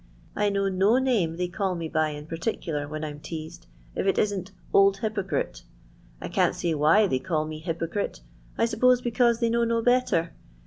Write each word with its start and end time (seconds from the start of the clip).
I 0.35 0.49
know 0.49 0.67
no 0.67 0.97
name 0.97 1.37
they 1.37 1.47
call 1.47 1.75
me 1.75 1.87
by 1.87 2.09
in 2.09 2.25
particular 2.25 2.87
when 2.87 3.03
I 3.03 3.11
'm 3.11 3.19
teased, 3.19 3.67
if 3.93 4.07
it 4.07 4.17
isn't' 4.17 4.49
Old 4.73 4.97
Hypocrite.' 4.97 5.61
I 6.19 6.27
can 6.27 6.53
't 6.53 6.55
say 6.55 6.73
why 6.73 7.05
they 7.05 7.19
call 7.19 7.45
me' 7.45 7.59
hypocrite.' 7.59 8.21
I 8.57 8.65
suppose 8.65 8.99
because 8.99 9.39
they 9.41 9.49
know 9.51 9.63
no 9.63 9.79
better. 9.83 10.33